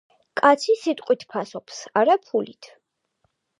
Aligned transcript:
კაცი 0.39 0.75
სიტყვით 0.83 1.27
ფასობს, 1.35 1.83
არა 2.03 2.17
ფულით. 2.25 2.75